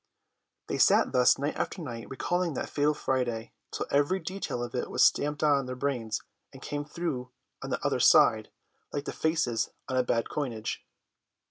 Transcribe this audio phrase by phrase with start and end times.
[0.65, 4.89] They sat thus night after night recalling that fatal Friday, till every detail of it
[4.89, 7.29] was stamped on their brains and came through
[7.61, 8.49] on the other side
[8.91, 10.83] like the faces on a bad coinage.